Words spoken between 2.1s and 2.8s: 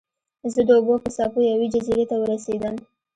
ته ورسیدم.